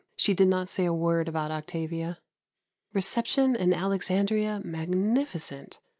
[0.15, 2.17] She did not say a word about Octavia.
[2.91, 5.79] Reception in Alexandria magnificent.